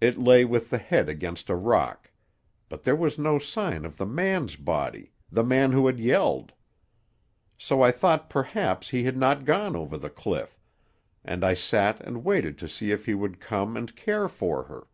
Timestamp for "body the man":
4.54-5.72